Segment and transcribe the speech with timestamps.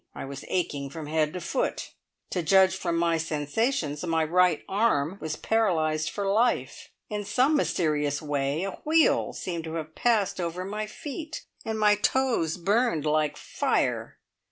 [0.15, 1.91] I was aching from head to foot.
[2.31, 6.89] To judge from my sensations, my right arm was paralysed for life.
[7.07, 11.93] In some mysterious way a wheel seemed to have passed over my feet, and my
[11.93, 14.17] toes burned like fire.